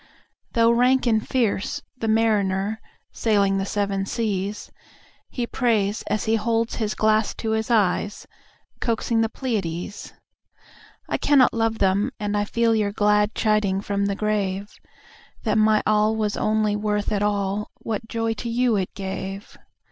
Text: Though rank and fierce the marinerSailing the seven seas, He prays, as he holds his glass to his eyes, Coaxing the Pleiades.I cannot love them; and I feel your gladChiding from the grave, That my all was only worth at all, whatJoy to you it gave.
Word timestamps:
Though 0.53 0.71
rank 0.71 1.05
and 1.05 1.21
fierce 1.21 1.83
the 1.95 2.07
marinerSailing 2.07 3.59
the 3.59 3.67
seven 3.67 4.07
seas, 4.07 4.71
He 5.29 5.45
prays, 5.45 6.01
as 6.09 6.23
he 6.23 6.37
holds 6.37 6.77
his 6.77 6.95
glass 6.95 7.35
to 7.35 7.51
his 7.51 7.69
eyes, 7.69 8.25
Coaxing 8.79 9.21
the 9.21 9.29
Pleiades.I 9.29 11.17
cannot 11.19 11.53
love 11.53 11.77
them; 11.77 12.09
and 12.19 12.35
I 12.35 12.45
feel 12.45 12.73
your 12.73 12.91
gladChiding 12.91 13.83
from 13.83 14.07
the 14.07 14.15
grave, 14.15 14.73
That 15.43 15.59
my 15.59 15.83
all 15.85 16.15
was 16.15 16.35
only 16.35 16.75
worth 16.75 17.11
at 17.11 17.21
all, 17.21 17.69
whatJoy 17.85 18.35
to 18.37 18.49
you 18.49 18.77
it 18.77 18.91
gave. 18.95 19.55